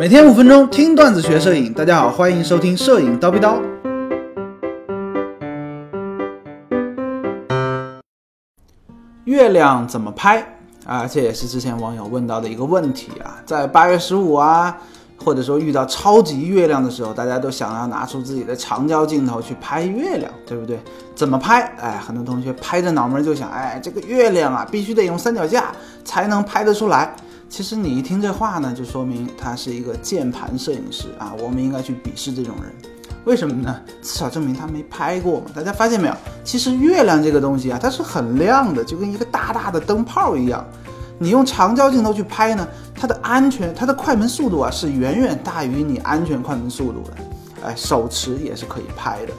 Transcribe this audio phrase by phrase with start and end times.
[0.00, 3.60] 每天五分钟听段子学摄影，大家好，欢迎收听摄影叨逼叨。
[9.24, 10.42] 月亮怎么拍
[10.86, 11.06] 啊？
[11.06, 13.42] 这也是之前网友问到的一个问题啊。
[13.44, 14.74] 在八月十五啊，
[15.22, 20.80] 或者说遇到超级月亮的时候，大家都想要拿出自己的长焦镜头去拍月亮，对不对？
[21.14, 21.60] 怎么拍？
[21.78, 25.66] 哎，很多同学拍着脑门就想，哎，这个月亮啊，必须得用三脚架
[26.06, 27.14] 才能拍得出来。
[27.50, 32.72] 其实你一听这话呢，就说明他是一个键盘摄影师啊，我们应该去鄙视这种人，
[33.24, 33.76] 为什么呢？
[34.00, 35.46] 至少证明他没拍过嘛。
[35.52, 36.14] 大家发现没有？
[36.44, 40.64] 其实月亮这个东西啊，它是很亮的，就跟一个大大的灯泡一样。
[41.18, 47.66] 你用长焦镜头去拍呢，它的安全，它的快门速度啊，是远远大于你安全快门速度的。
[47.66, 49.32] 哎，手持也是可以拍的。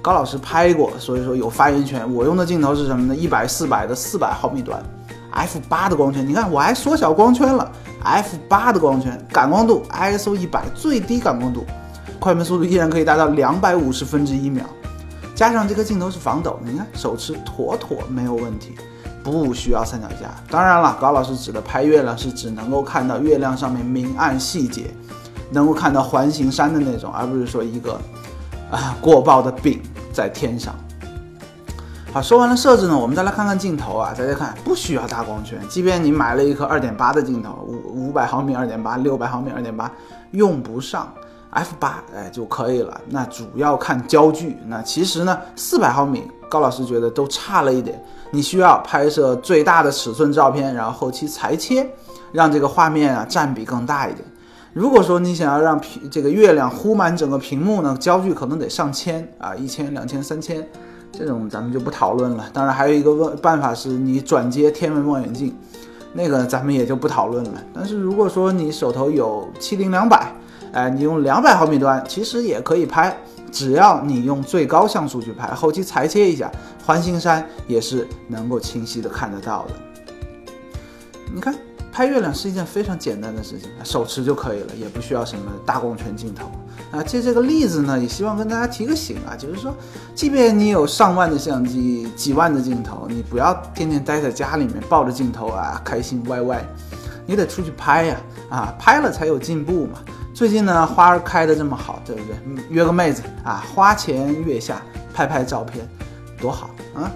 [0.00, 2.10] 高老师拍过，所以说有发言权。
[2.14, 3.16] 我用的镜头是什么呢？
[3.16, 4.80] 一百四百的四百毫米端。
[5.36, 7.70] F 八的光圈，你看我还缩小光圈了。
[8.02, 11.64] f 八的光圈，感光度 ISO 一百，最低感光度，
[12.20, 14.64] 快门速度依然可以达到两百五十分之一秒。
[15.34, 18.74] 加上这个镜头是防抖，你看手持妥妥没有问题，
[19.22, 20.32] 不需要三脚架。
[20.50, 24.84] 当然了，高老师指的拍月亮是只能够看到月亮上面明暗细节，
[25.50, 28.00] 能够看到环形山的那种，而不是说一个
[28.70, 30.74] 啊过曝的饼在天上。
[32.16, 34.14] 好，说完了设置呢，我们再来看看镜头啊。
[34.16, 39.92] 大家看，不需要大光圈，即便你买了一颗二点八的镜头，五五百毫米二点八，六百毫米二点八，
[40.30, 41.12] 用不上
[41.50, 42.98] f 八哎就可以了。
[43.10, 44.56] 那主要看焦距。
[44.66, 48.02] 那其实呢，四百毫米，高老师觉得都差了一点。
[48.30, 51.86] 你需要拍摄最大的尺寸照片，然后后期裁切，
[52.32, 54.26] 让这个画面啊占比更大一点。
[54.72, 60.66] 如果说你想要让屏这个月亮铺满整个屏幕呢，焦距可能得上千啊，一千、两千、三千。
[61.16, 62.48] 这种咱们就不讨论了。
[62.52, 65.56] 当然，还有一个问办法是你转接天文望远镜，
[66.12, 67.62] 那个咱们也就不讨论了。
[67.72, 70.32] 但是如果说你手头有七零两百，
[70.72, 73.16] 哎，你用两百毫米端其实也可以拍，
[73.50, 76.50] 只要你用最高像素去拍，后期裁切一下，
[76.84, 79.74] 环形山也是能够清晰的看得到的。
[81.34, 81.54] 你看。
[81.96, 86.52] 拍月亮是一件非常简单的事情，手持就可以了，也不需要什么大光圈镜头
[86.90, 87.02] 啊。
[87.02, 89.74] 借这个例子呢，也希望跟大家提个醒啊，就是说，
[90.14, 96.62] 即便你有上万的相机、几万的镜头，你不要天天待在家里面抱着镜头啊，开心歪歪，
[97.24, 98.20] 你得出去拍呀，
[98.50, 100.00] 啊，拍了才有进步嘛。
[100.34, 102.62] 最近呢，花儿开的这么好，对不对？
[102.68, 104.82] 约个妹子啊，花前月下
[105.14, 105.88] 拍拍照片，
[106.38, 107.10] 多好啊！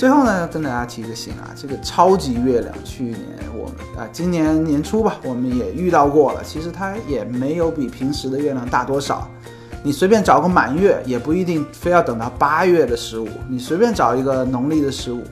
[0.00, 3.18] 最后呢，跟大家提个醒啊，这个超级月亮，去年
[3.54, 6.42] 我们啊，今年年初吧，我们也遇到过了。
[6.42, 9.28] 其实它也没有比平时的月亮大多少。
[9.82, 15.22] 你随便找个满月，也不一定非要等到八月的十五，你随便找一个农历的十五，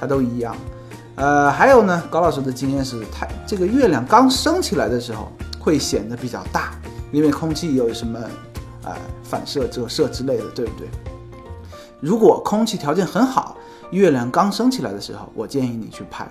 [0.00, 0.56] 它都一样。
[1.14, 6.72] 呃，还有呢，高老师的经验是，太这个月亮刚升起来的时候会显得比较大，
[7.12, 8.18] 因为空气有什么
[8.82, 10.88] 啊反射、折射之类的，对不对？
[12.00, 13.56] 如果空气条件很好。
[13.90, 16.24] 月亮刚升起来的时候，我建议你去拍。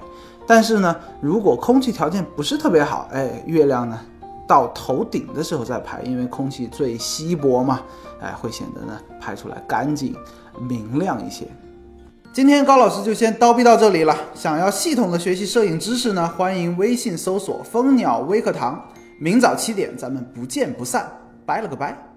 [0.48, 4.00] 但是呢，如果空气条件不是特别好，哎，月亮呢
[4.48, 7.82] 到头顶的时候再拍，因为空气最稀薄嘛，
[8.22, 10.16] 哎，会显得呢拍出来干净
[10.58, 11.46] 明亮一些。
[12.32, 14.16] 今天高老师就先叨逼到这里了。
[14.34, 18.82] 想要系统的学习摄影知识呢，欢迎微信搜索蜂鸟微课堂。
[19.20, 21.12] 明早七点，咱们不见不散。
[21.46, 22.09] 拜了个拜。